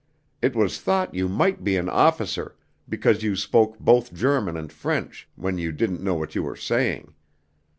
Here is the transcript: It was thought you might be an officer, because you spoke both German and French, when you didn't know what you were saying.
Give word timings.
It 0.41 0.55
was 0.55 0.81
thought 0.81 1.13
you 1.13 1.29
might 1.29 1.63
be 1.63 1.77
an 1.77 1.87
officer, 1.87 2.55
because 2.89 3.21
you 3.21 3.35
spoke 3.35 3.77
both 3.77 4.15
German 4.15 4.57
and 4.57 4.73
French, 4.73 5.29
when 5.35 5.59
you 5.59 5.71
didn't 5.71 6.01
know 6.01 6.15
what 6.15 6.33
you 6.33 6.41
were 6.41 6.55
saying. 6.57 7.13